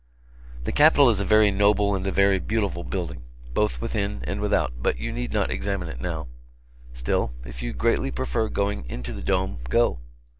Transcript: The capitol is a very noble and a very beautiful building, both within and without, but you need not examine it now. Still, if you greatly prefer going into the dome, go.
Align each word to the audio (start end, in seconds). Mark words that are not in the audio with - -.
The 0.63 0.71
capitol 0.71 1.11
is 1.11 1.19
a 1.19 1.25
very 1.25 1.51
noble 1.51 1.93
and 1.93 2.07
a 2.07 2.11
very 2.11 2.39
beautiful 2.39 2.83
building, 2.83 3.21
both 3.53 3.79
within 3.79 4.21
and 4.23 4.41
without, 4.41 4.73
but 4.81 4.97
you 4.97 5.11
need 5.11 5.31
not 5.31 5.51
examine 5.51 5.89
it 5.89 6.01
now. 6.01 6.25
Still, 6.91 7.33
if 7.45 7.61
you 7.61 7.71
greatly 7.71 8.09
prefer 8.09 8.49
going 8.49 8.85
into 8.89 9.13
the 9.13 9.21
dome, 9.21 9.59
go. 9.69 9.99